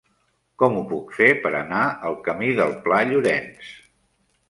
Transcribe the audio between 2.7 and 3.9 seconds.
Pla Llorenç?